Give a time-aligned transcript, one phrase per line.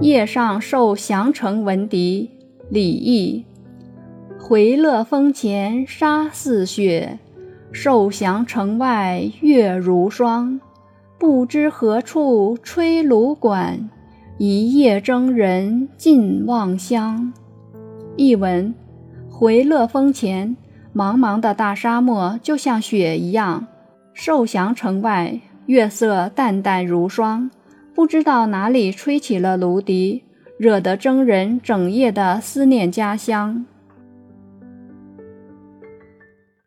[0.00, 2.30] 夜上受降城闻笛。
[2.70, 3.44] 李益。
[4.38, 7.18] 回乐峰前沙似雪，
[7.70, 10.58] 受降城外月如霜。
[11.18, 13.90] 不知何处吹芦管，
[14.38, 17.30] 一夜征人尽望乡。
[18.16, 18.74] 译文：
[19.28, 20.56] 回乐峰前，
[20.94, 23.66] 茫茫的大沙漠就像雪一样；
[24.14, 27.50] 受降城外，月色淡淡如霜。
[28.00, 30.22] 不知道哪里吹起了芦笛，
[30.56, 33.66] 惹得征人整夜的思念家乡。